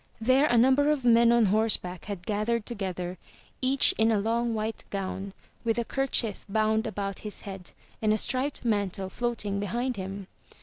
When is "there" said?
0.19-0.47